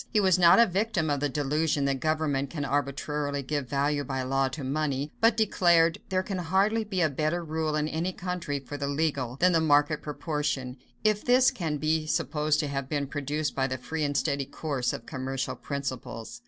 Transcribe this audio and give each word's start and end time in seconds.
He 0.11 0.19
was 0.19 0.39
not 0.39 0.57
a 0.57 0.65
victim 0.65 1.11
of 1.11 1.19
the 1.19 1.29
delusion 1.29 1.85
that 1.85 1.99
government 1.99 2.49
can 2.49 2.65
arbitrarily 2.65 3.43
give 3.43 3.69
value 3.69 4.03
by 4.03 4.23
law 4.23 4.47
to 4.47 4.63
money, 4.63 5.11
but 5.21 5.37
declared, 5.37 5.99
"There 6.09 6.23
can 6.23 6.39
hardly 6.39 6.83
be 6.83 7.01
a 7.01 7.07
better 7.07 7.43
rule 7.45 7.75
in 7.75 7.87
any 7.87 8.11
country 8.11 8.57
for 8.57 8.77
the 8.77 8.87
legal, 8.87 9.35
than 9.35 9.51
the 9.51 9.61
market 9.61 10.01
proportion; 10.01 10.77
if 11.03 11.23
this 11.23 11.51
can 11.51 11.77
be 11.77 12.07
supposed 12.07 12.59
to 12.61 12.67
have 12.67 12.89
been 12.89 13.05
produced 13.05 13.53
by 13.53 13.67
the 13.67 13.77
free 13.77 14.03
and 14.03 14.17
steady 14.17 14.45
course 14.45 14.91
of 14.91 15.05
commercial 15.05 15.55
principles." 15.55 16.39